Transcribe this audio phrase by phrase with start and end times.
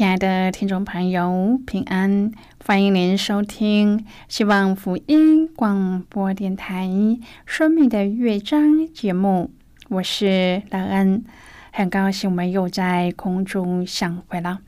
[0.00, 2.32] 亲爱的听众朋友，平安！
[2.64, 6.86] 欢迎您收听希望福音广播电台
[7.44, 9.50] 《生命的乐章》节目，
[9.90, 11.22] 我是乐恩，
[11.70, 14.60] 很高兴我们又在空中相会了。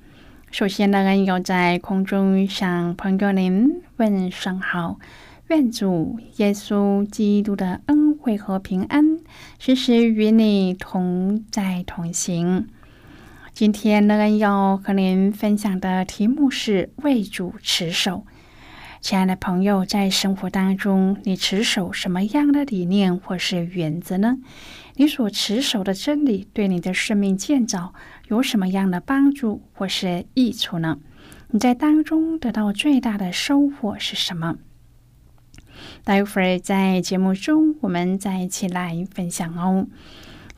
[0.50, 4.98] 首先，乐恩又在空中向朋友您问声好，
[5.46, 9.18] 愿主耶稣基督的恩惠和平安
[9.58, 12.66] 时时与你同在同行。
[13.62, 18.26] 今天乐恩要和您分享的题目是为主持守。
[19.00, 24.38] 亲爱的朋友，在生活当中，你持守什么样的理念或是原则呢？
[24.96, 27.94] 你所持守的真理对你的生命建造
[28.26, 30.98] 有什么样的帮助或是益处呢？
[31.52, 34.56] 你在当中得到最大的收获是什么？
[36.02, 39.86] 待会儿在节目中，我们再一起来分享哦。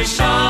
[0.00, 0.49] Krishna.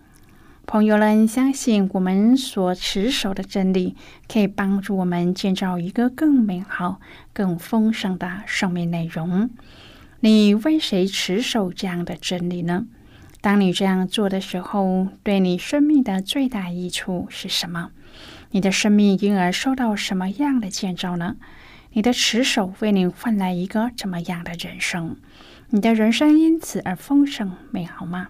[0.71, 3.97] 朋友们，相信我们所持守的真理，
[4.29, 7.01] 可以帮助我们建造一个更美好、
[7.33, 9.49] 更丰盛的生命内容。
[10.21, 12.85] 你为谁持守这样的真理呢？
[13.41, 17.89] 当你这样做的时候，对你生命的最大益处是什么？
[18.51, 21.35] 你的生命因而受到什么样的建造呢？
[21.91, 25.17] 你的持守为你换来一个怎么样的人生？
[25.71, 28.29] 你的人生因此而丰盛美好吗？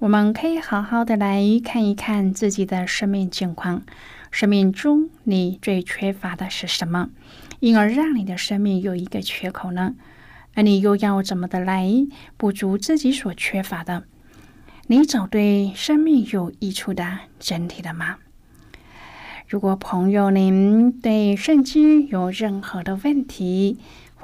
[0.00, 3.84] 我们可以好好的来看一看自己的生命境况，
[4.32, 7.10] 生命中你最缺乏的是什么，
[7.60, 9.94] 因而让你的生命有一个缺口呢？
[10.54, 11.88] 而你又要怎么的来
[12.36, 14.02] 补足自己所缺乏的？
[14.88, 18.16] 你找对生命有益处的整体了吗？
[19.46, 23.78] 如果朋友您对圣经有任何的问题，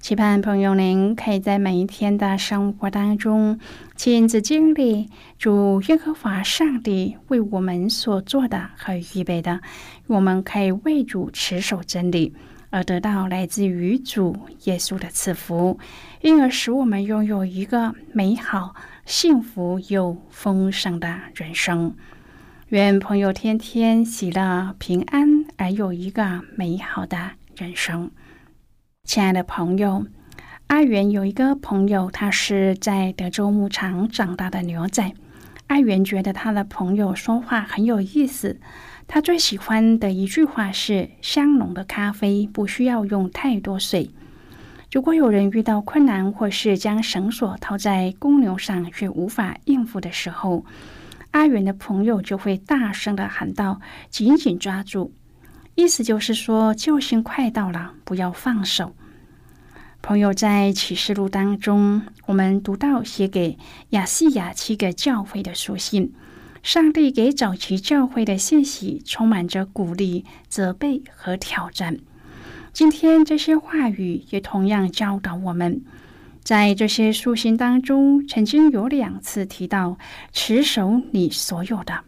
[0.00, 3.58] 期盼朋友您可以在每一天的生活当中
[3.96, 9.60] 亲自经历主耶和华上帝为我们所做的和预备的，
[10.06, 12.32] 我们可以为主持守真理，
[12.70, 15.78] 而得到来自于主耶稣的赐福，
[16.22, 18.74] 因而使我们拥有一个美好、
[19.04, 21.94] 幸福又丰盛的人生。
[22.68, 28.10] 愿朋友天天喜乐平安，而有一个美好的人生。
[29.08, 30.04] 亲爱的朋友，
[30.66, 35.14] 阿元有一个朋友，他是在德州牧场长大的牛仔。
[35.68, 38.60] 阿元觉得他的朋友说话很有意思。
[39.06, 44.10] 他最喜欢的一句话是：“香浓的咖啡不需要用太多水。”
[44.92, 50.66] 如果有人遇到困难，或是将绳索套在公牛上却无法应付的时候，
[51.30, 55.14] 阿元的朋友就会大声的喊道：“紧紧抓住！”
[55.78, 58.96] 意思就是说，救星快到了，不要放手。
[60.02, 63.56] 朋友在启示录当中，我们读到写给
[63.90, 66.12] 亚细亚七个教会的书信，
[66.64, 71.96] 上帝给早期教会的信息充满着鼓励、责备和挑战。
[72.72, 75.80] 今天这些话语也同样教导我们，
[76.42, 79.96] 在这些书信当中，曾经有两次提到
[80.32, 82.02] 持守你所有的。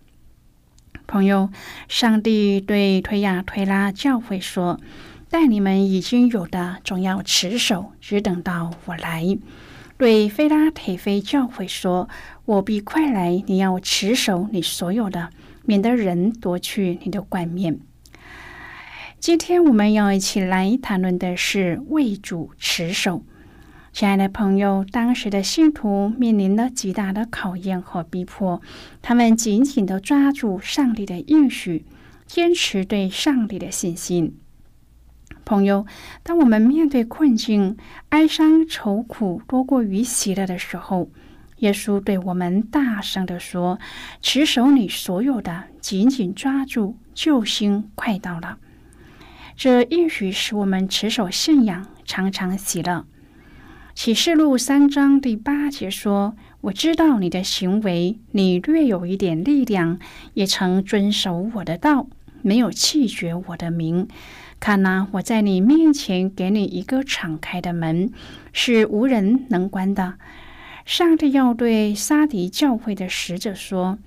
[1.10, 1.50] 朋友，
[1.88, 4.78] 上帝对推亚推拉教会说
[5.28, 9.36] ：“但你们已经有的，总要持守，只等到我来。”
[9.98, 12.08] 对菲拉铁菲教会说
[12.46, 15.30] ：“我必快来，你要持守你所有的，
[15.64, 17.80] 免得人夺去你的冠冕。”
[19.18, 23.24] 今天我们要一起来谈论的是为主持守。
[23.92, 28.62] 亲爱的朋友，当时的信徒面临了极大的考验和逼迫，
[29.02, 31.84] 他们紧紧的抓住上帝的应许，
[32.24, 34.38] 坚持对上帝的信心。
[35.44, 35.84] 朋友，
[36.22, 37.76] 当我们面对困境、
[38.10, 41.10] 哀伤、愁苦多过于喜乐的时候，
[41.58, 43.80] 耶稣对我们大声的说
[44.22, 48.58] ：“持守你所有的，紧紧抓住，救星快到了。”
[49.56, 53.04] 这应许使我们持守信仰，常常喜乐。
[54.02, 59.98] 启示录三章第八节说：“我知道你的行为，你略有一点力量，
[60.32, 62.06] 也曾遵守我的道，
[62.40, 64.08] 没有弃绝我的名。
[64.58, 68.10] 看呐，我在你面前给你一个敞开的门，
[68.54, 70.14] 是无人能关的。”
[70.86, 73.98] 上帝要对沙迪教会的使者说：“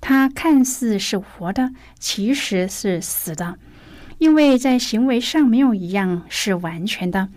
[0.00, 3.58] 他看似是活的，其实是死的，
[4.18, 7.30] 因为在行为上没有一样是完全的。”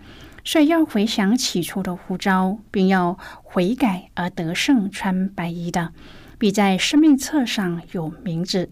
[0.46, 5.92] 所以要回想起初的呼召，并要悔改而得胜，穿白衣的，
[6.38, 8.70] 必在生命册上有名字。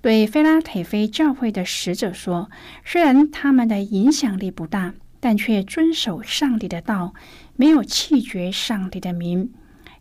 [0.00, 2.50] 对菲拉铁菲教会的使者说
[2.84, 7.14] ：“虽然他们的影响力不大，但却遵守上帝的道，
[7.54, 9.52] 没有弃绝上帝的名，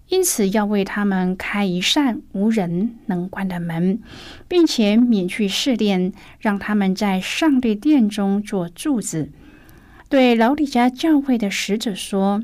[0.10, 4.02] 因此要为他们开一扇无人能关的门，
[4.48, 9.32] 并且免去试炼，让他们在上帝殿中做柱子。”
[10.14, 12.44] 对老李家教会的使者说：“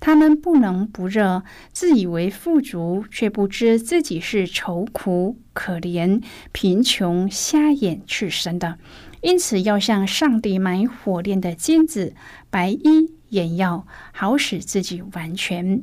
[0.00, 8.76] 他们不能不热，自以为富足，却不知自己是愁苦、可怜、贫穷、瞎眼、赤身的。
[9.20, 12.12] 因此，要向上帝买火炼的金子、
[12.50, 15.80] 白衣、眼药，好使自己完全。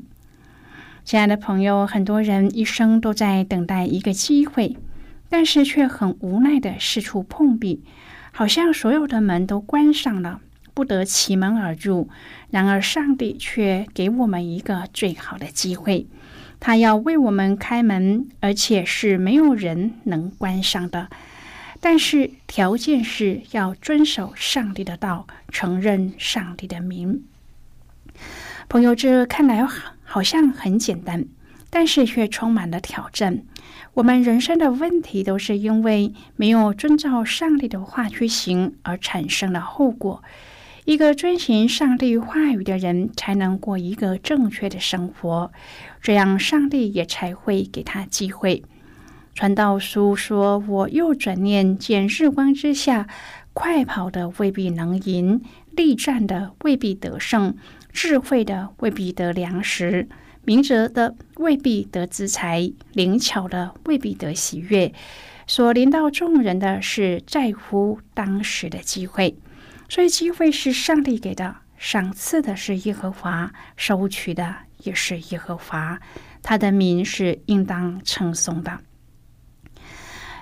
[1.05, 4.75] 亲爱的朋友，很多人一生都在等待一个机会，
[5.29, 7.81] 但是却很无奈的四处碰壁，
[8.33, 10.41] 好像所有的门都关上了。
[10.73, 12.09] 不得其门而入，
[12.49, 16.07] 然而上帝却给我们一个最好的机会，
[16.59, 21.09] 他要为我们开门，而且是没有人能关上的。
[21.79, 27.23] 但是条件是要遵守上帝的道，承认上帝的名。
[28.69, 29.67] 朋友，这看来
[30.03, 31.25] 好像很简单，
[31.69, 33.43] 但是却充满了挑战。
[33.95, 40.23] 我们人生的问题都是因为没有遵照上帝的话去行而产生了后果。
[40.85, 45.51] 一个遵循上帝话语的人，才能过一个正确的生活，
[46.01, 48.63] 这样上帝也才会给他机会。
[49.35, 53.07] 传道书说：“我又转念见日光之下，
[53.53, 57.55] 快跑的未必能赢，力战的未必得胜，
[57.93, 60.09] 智慧的未必得粮食，
[60.43, 64.91] 明哲的未必得资财，灵巧的未必得喜悦。
[65.45, 69.35] 所临到众人的是在乎当时的机会。”
[69.91, 75.99] 所以，机会是上帝给的，赏赐的是耶和华，收取的也是耶和华。
[76.41, 78.79] 他的名是应当称颂的。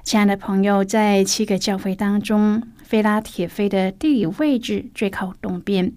[0.03, 5.93] 亲爱的朋友，在七个教会当中，菲拉铁菲的地理位置最靠东边，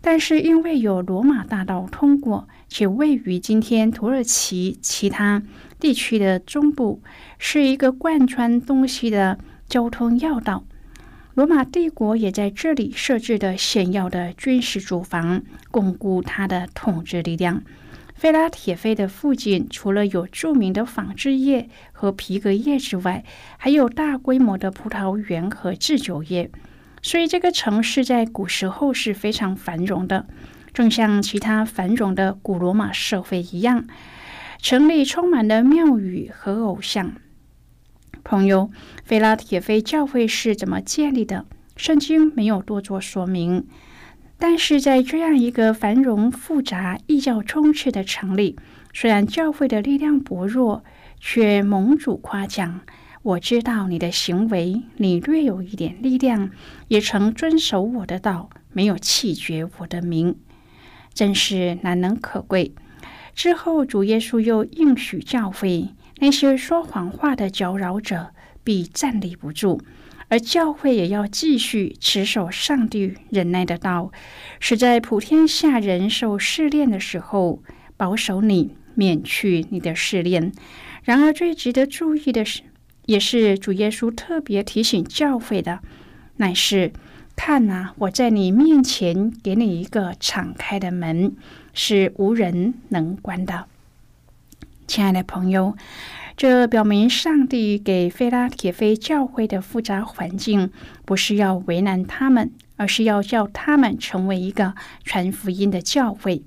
[0.00, 5.42] 但是因为有罗马大道通过，且位于今天土耳其其他
[5.80, 7.02] 地区的中部，
[7.36, 10.62] 是一个贯穿东西的交通要道。
[11.34, 17.62] 罗马帝国也在这里设置的显要的军事驻防，巩固它的统治力量。
[18.14, 23.24] 菲拉铁菲的附近，除了有著名的纺织业和皮革业之外，
[23.56, 26.50] 还有大规模的葡萄园和制酒业。
[27.00, 30.26] 所以，这个城市在古时候是非常繁荣的，
[30.74, 33.86] 正像其他繁荣的古罗马社会一样。
[34.58, 37.14] 城里充满了庙宇和偶像。
[38.24, 38.70] 朋友，
[39.04, 41.44] 菲拉铁菲教会是怎么建立的？
[41.76, 43.66] 圣经没有多做说明。
[44.38, 48.56] 但是在这样一个繁荣复杂、异教充斥的城里，
[48.92, 50.82] 虽然教会的力量薄弱，
[51.20, 52.80] 却蒙主夸奖。
[53.22, 56.50] 我知道你的行为，你略有一点力量，
[56.88, 60.36] 也曾遵守我的道，没有弃绝我的名，
[61.14, 62.74] 真是难能可贵。
[63.34, 65.90] 之后，主耶稣又应许教会。
[66.22, 68.30] 那些说谎话的搅扰者
[68.62, 69.80] 必站立不住，
[70.28, 74.12] 而教会也要继续持守上帝忍耐的道，
[74.60, 77.64] 使在普天下人受试炼的时候，
[77.96, 80.52] 保守你免去你的试炼。
[81.02, 82.62] 然而，最值得注意的是，
[83.06, 85.80] 也是主耶稣特别提醒教会的，
[86.36, 86.92] 乃是
[87.34, 91.34] 看呐，我在你面前给你一个敞开的门，
[91.74, 93.66] 是无人能关的。
[94.92, 95.74] 亲爱的朋友，
[96.36, 100.70] 这表明上帝给菲拉铁菲教会的复杂环境，
[101.06, 106.42] 不是要为难他们，而是要叫他们成为一个传福音的教会。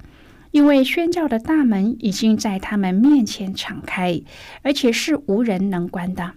[0.52, 4.22] 因为宣教的大门已经在他们面前敞开，
[4.62, 6.34] 而且是无人能关的。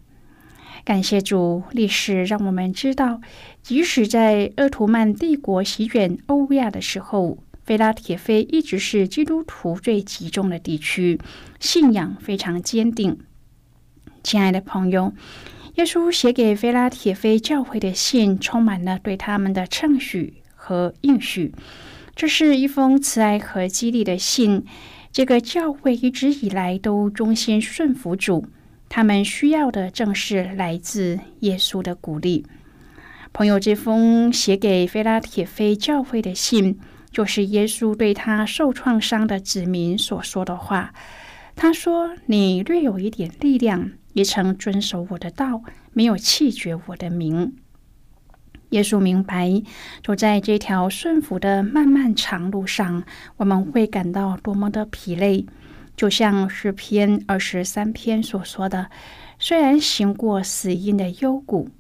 [0.86, 3.20] 感谢主，历史让我们知道，
[3.62, 7.36] 即使在鄂图曼帝国席卷欧亚的时候。
[7.68, 11.20] 菲拉铁菲一直是基督徒最集中的地区，
[11.60, 13.18] 信仰非常坚定。
[14.22, 15.12] 亲爱的朋友，
[15.74, 21.52] 耶稣写给菲拉铁菲教会的信，充满了对他们的称许和应许。
[22.16, 24.64] 这是一封慈爱和激励的信。
[25.12, 28.46] 这个教会一直以来都忠心顺服主，
[28.88, 32.46] 他们需要的正是来自耶稣的鼓励。
[33.34, 36.78] 朋友，这封写给菲拉铁菲教会的信。
[37.10, 40.92] 就是耶稣对他受创伤的子民所说的话。
[41.56, 45.62] 他说：“你略有一点力量，也曾遵守我的道，
[45.92, 47.56] 没有弃绝我的名。”
[48.70, 49.62] 耶稣明白，
[50.04, 53.02] 走在这条顺服的漫漫长路上，
[53.38, 55.46] 我们会感到多么的疲累。
[55.96, 58.90] 就像诗篇二十三篇所说的
[59.40, 61.70] ：“虽然行过死荫的幽谷。”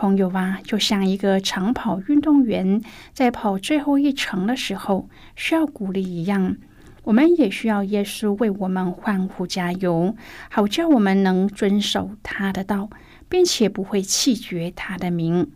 [0.00, 2.80] 朋友啊，就像一个长跑运动员
[3.12, 6.56] 在跑最后一程的时候需要鼓励一样，
[7.02, 10.16] 我们也需要耶稣为我们欢呼加油，
[10.48, 12.88] 好叫我们能遵守他的道，
[13.28, 15.50] 并且不会弃绝他的名。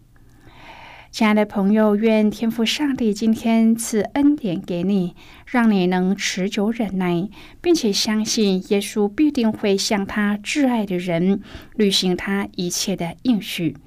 [1.11, 7.31] 亲爱的朋友，愿天父上帝今天赐恩典给你，让你能持久忍耐，
[7.63, 11.41] 并且相信耶稣必定会向他挚爱的人
[11.77, 13.79] 履行他一切的应许。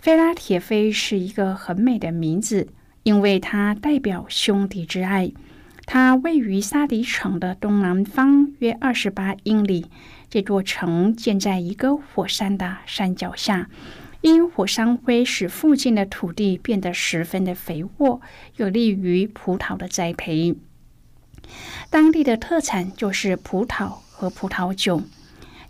[0.00, 2.68] 菲拉铁菲是一个很美的名字，
[3.02, 5.30] 因为它代表兄弟之爱。
[5.84, 9.90] 它位于萨迪城的东南方约二十八英里。
[10.30, 13.68] 这座城建在一个火山的山脚下。
[14.22, 18.22] 因火山灰使附近的土地变得十分的肥沃，
[18.56, 20.56] 有利于葡萄的栽培。
[21.90, 25.02] 当地的特产就是葡萄和葡萄酒。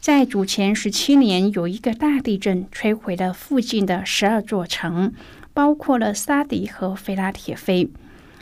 [0.01, 5.13] 在主前十七年，有一个大地震摧毁了附近的十二座城，
[5.53, 7.91] 包括了沙迪和菲拉铁菲。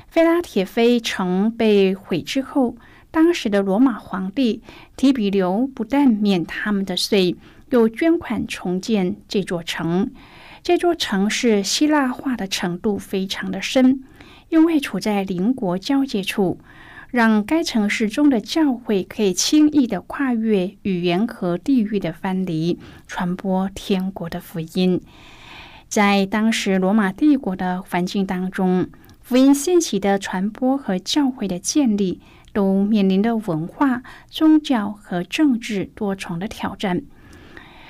[0.06, 2.76] 菲拉铁菲城被毁之后，
[3.10, 4.62] 当时的罗马皇帝
[4.96, 7.36] 提比留不但免他们的税。
[7.70, 10.10] 又捐款重建这座城。
[10.62, 14.02] 这座城市希腊化的程度非常的深，
[14.48, 16.58] 因为处在邻国交界处，
[17.10, 25.00] 让该城市中的教会可以轻易的跨越语言和地域的藩篱，传播天国的福音。
[25.88, 28.90] 在当时罗马帝国的环境当中，
[29.22, 32.20] 福音信息的传播和教会的建立，
[32.52, 37.02] 都面临着文化、宗教和政治多重的挑战。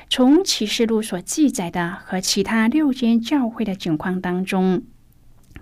[0.09, 4.85] 从启示录所记载的和其他六间教会的情况当中，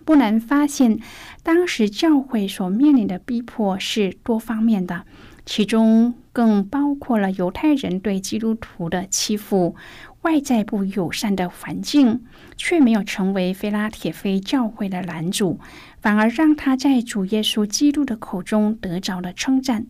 [0.07, 1.01] 不难发现，
[1.43, 5.05] 当时教会所面临的逼迫是多方面的，
[5.45, 9.75] 其中更包括了犹太人对基督徒的欺负、
[10.23, 12.25] 外在不友善的环境，
[12.57, 15.59] 却没有成为菲拉铁菲教会的拦阻，
[16.01, 19.87] 反而让他在主耶稣基督的口中得着了称赞。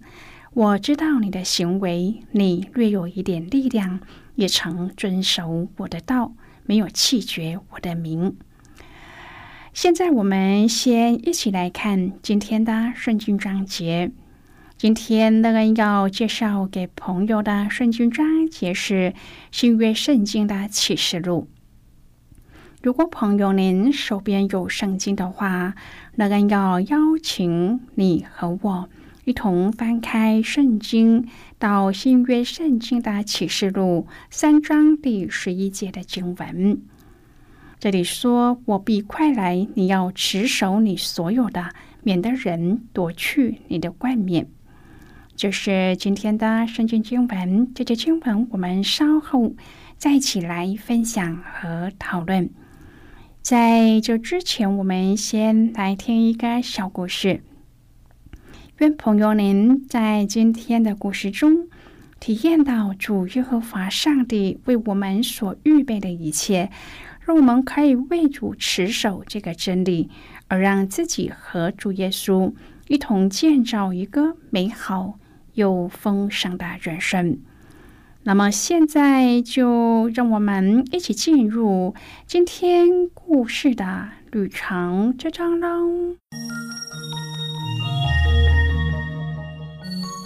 [0.55, 4.01] 我知道你的行为，你略有一点力量。
[4.37, 6.35] 也曾遵守我的道，
[6.67, 8.37] 没有弃绝我的名。
[9.77, 14.11] 现在我们先一起来看今天的圣经章节。
[14.79, 19.13] 今天那个要介绍给朋友的圣经章节是
[19.53, 21.51] 新约圣经的启示录。
[22.83, 25.75] 如果朋友您手边有圣经的话，
[26.15, 28.89] 那个要邀请你和我。
[29.27, 36.81] 一同翻开圣经，到新约圣经的启示录三章第十一节的经文。
[37.79, 44.49] 这里说：“我必快来，你要持守你所有的，免得人夺去你的冠冕。”
[45.37, 47.75] 这是今天的圣经经文。
[47.75, 49.55] 这节经文我们稍后
[49.99, 52.49] 再一起来分享和讨论。
[53.43, 57.43] 在这之前，我们先来听一个小故事。
[58.79, 61.69] 愿朋友您在今天的故事中
[62.19, 66.71] 体验到主耶和华上帝为我们所预备的一切，
[67.27, 70.09] 让我们可以为主持守这个真理，
[70.47, 72.53] 而让自己和主耶稣
[72.87, 75.19] 一同建造一个美好
[75.55, 77.41] 又丰盛的人生。
[78.23, 81.97] 那么，现在就让我们一起进入
[82.29, 86.15] 今天故事的旅程这章喽。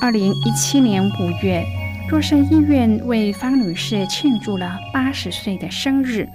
[0.02, 1.64] 二零一七年五月，
[2.10, 6.28] 若圣医院为方女士庆祝了八十岁的生日。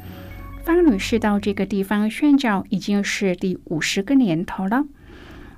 [0.65, 4.84] 方女士到这个地方宣教已经是第五十个年头了。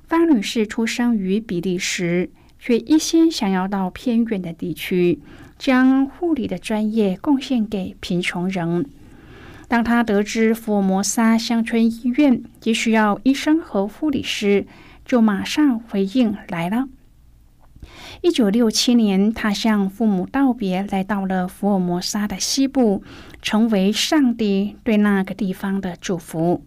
[0.06, 5.18] 方女士出生于比利时，却一心想要到偏远的地区，
[5.58, 8.84] 将护理的专业贡献给贫穷人。
[9.66, 14.66] 当她得知福尔摩沙乡村医院急需要医生和护理师，
[15.06, 16.86] 就马上回应来了。
[18.22, 23.02] 一九六七年，他向父母道别，来到了福尔摩沙的西部，
[23.40, 26.64] 成为上帝对那个地方的祝福。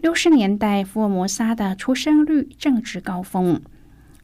[0.00, 3.60] 六十年代，福尔摩沙的出生率正值高峰，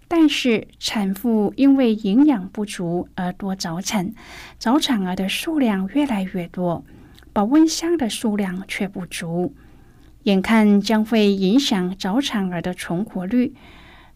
[0.07, 4.13] 但是产妇因为营养不足而多早产，
[4.59, 6.85] 早产儿的数量越来越多，
[7.33, 9.55] 保温箱的数量却不足，
[10.25, 13.55] 眼看将会影响早产儿的存活率。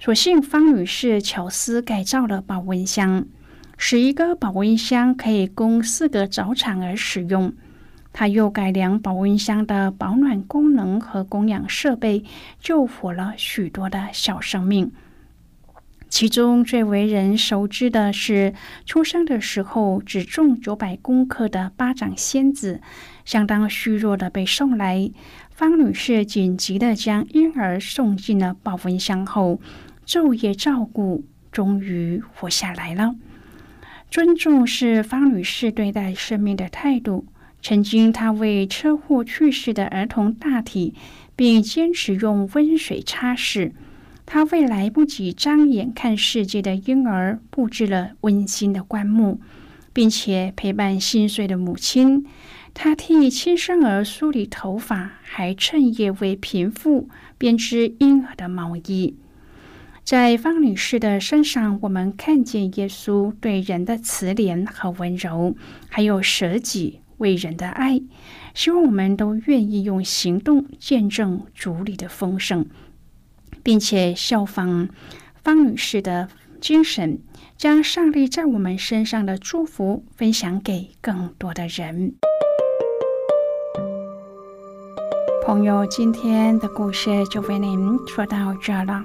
[0.00, 3.26] 所幸方女士巧思改造了保温箱，
[3.76, 7.52] 使一个保温箱可以供四个早产儿使用。
[8.12, 12.22] 她又改良保温箱的保暖功能和供氧设备，
[12.61, 14.92] 救活了许多的小生命。
[16.08, 18.54] 其中最为人熟知的是，
[18.87, 22.80] 出生的时候只重九百公克的巴掌仙子，
[23.24, 25.11] 相当虚弱的被送来。
[25.50, 29.61] 方女士紧急的将婴儿送进了保温箱后。
[30.09, 33.14] 昼夜照顾，终于活下来了。
[34.11, 37.27] 尊重是方女士对待生命的态度，
[37.61, 40.94] 曾经，她为车祸去世的儿童大体，
[41.37, 43.73] 并坚持用温水擦拭。
[44.25, 49.42] 她为来不及张眼看世界的婴儿布置了温馨的棺木，
[49.92, 52.25] 并且陪伴心碎的母亲。
[52.73, 59.14] 她替亲生儿梳理头发，还趁夜为贫妇编织婴儿的毛衣。
[60.09, 65.55] 在方女士的身上，我们看见耶稣对人的慈怜和温柔，
[65.90, 67.03] 还有舍己。
[67.18, 68.01] 为人的爱，
[68.55, 72.64] 希望我们都愿意用行动见证主里的丰盛，
[73.62, 74.88] 并且效仿
[75.44, 77.18] 方女士的精神，
[77.59, 82.14] 将上帝在我们身上的祝福分享给更多的人。
[85.44, 89.05] 朋友，今天的故事就为您说到这了。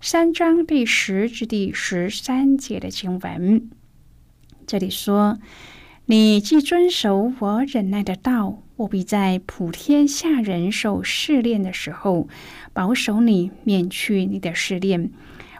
[0.00, 3.68] 三章第十至第十三节的经文。
[4.64, 5.40] 这里说
[6.06, 12.28] ：“你既遵守我忍耐的道，我必在普天下人受试炼的时候，
[12.72, 15.10] 保守你免去你的试炼。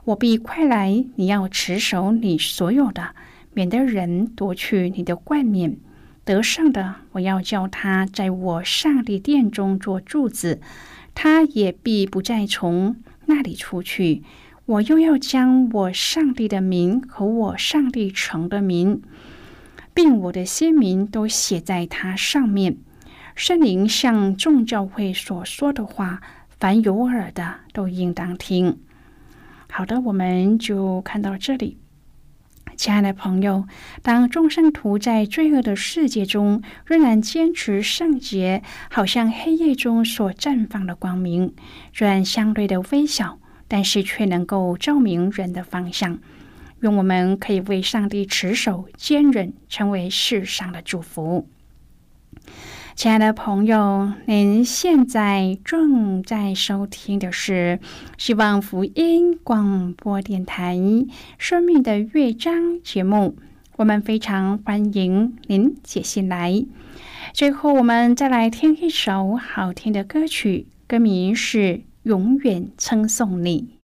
[0.04, 3.16] 我必快来，你要持守你所有的，
[3.52, 5.78] 免得人夺去你的冠冕。
[6.24, 10.60] 得胜的，我要叫他在我上帝殿中做柱子，
[11.12, 12.96] 他也必不再从
[13.28, 14.22] 那里出去。”
[14.66, 19.00] 我又要将我上帝的名和我上帝城的名，
[19.94, 22.76] 并我的先名都写在它上面。
[23.34, 26.20] 圣灵像众教会所说的话，
[26.58, 28.78] 凡有耳的都应当听。
[29.70, 31.78] 好的，我们就看到这里。
[32.78, 33.66] 亲爱的朋友，
[34.02, 41.52] 当众圣徒在罪恶的世界中仍然坚持圣洁，好像黑夜中所绽放的光明，
[41.92, 43.38] 虽然相对的微小。
[43.70, 46.18] 但是却能够照明人的方向，
[46.80, 51.46] 愿我们可以为上帝持守坚韧，成为世上的祝福。
[52.98, 57.78] 亲爱的朋友，您现在正在收听的是
[58.16, 60.74] 希望福音广播电台
[61.38, 63.36] 《生命的乐章》节目。
[63.76, 66.66] 我们非常欢迎您写信来。
[67.32, 71.82] 最后，我们再来听一首好听的歌曲，歌名是。
[72.04, 73.77] 永远称颂你。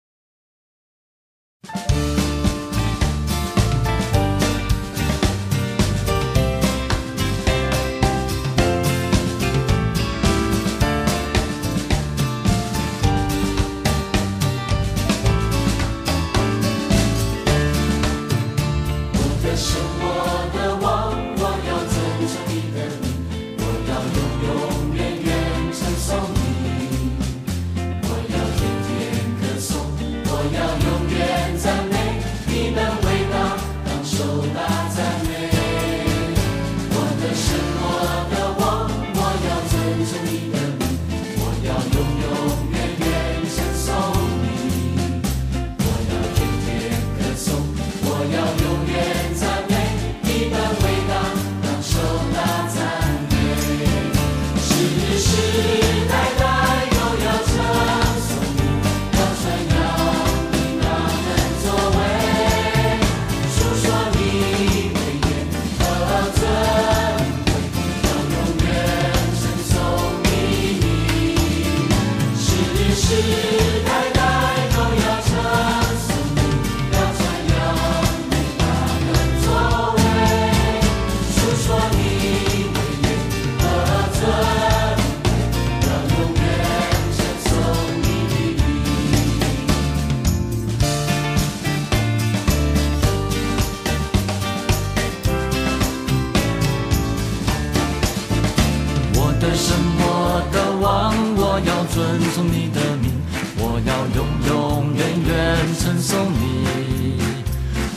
[105.81, 107.17] 称颂你，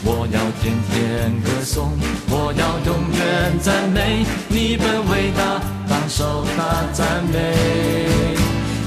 [0.03, 1.91] 我要天天歌颂，
[2.31, 7.53] 我要永远赞美你的伟大，当首唱赞美。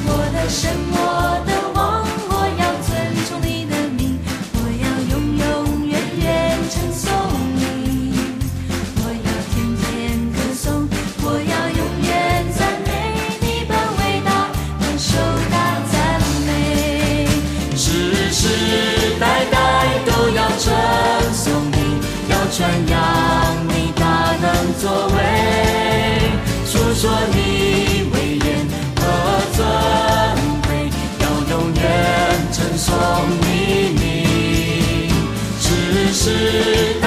[0.05, 1.48] 我的神，我。
[22.59, 22.99] 宣扬
[23.69, 25.17] 你大能作为，
[26.67, 28.47] 说说你威严
[28.97, 29.01] 和
[29.55, 29.59] 尊
[30.67, 30.91] 贵，
[31.21, 31.81] 要永远
[32.51, 32.91] 称颂
[33.43, 35.15] 你名，
[35.61, 36.98] 只是。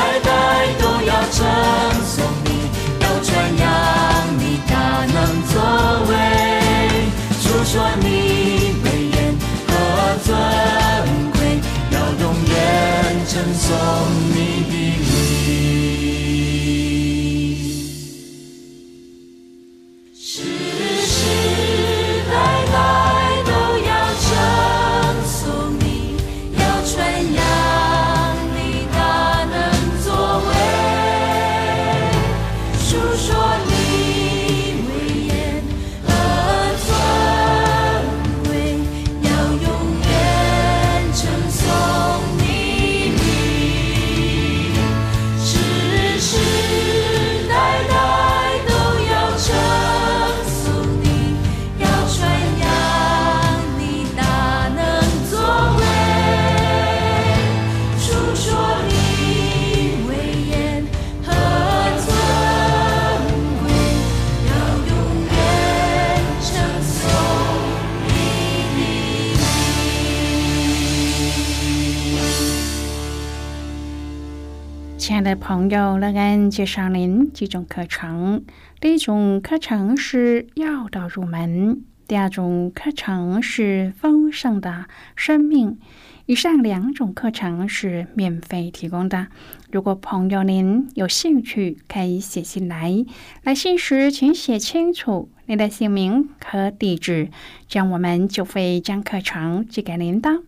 [75.23, 78.43] 的朋友，乐恩介绍您几种课程。
[78.79, 85.77] 第一种课程是要道入门，第二种课程是丰盛的生命。
[86.25, 89.27] 以上两种课程是免费提供的。
[89.71, 93.05] 如果朋友您有兴趣，可以写信来。
[93.43, 97.29] 来信时请写清楚您的姓名和地址，
[97.67, 100.41] 这样我们就会将课程寄给您的。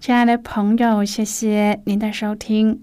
[0.00, 2.82] 亲爱的朋友，谢谢您的收听。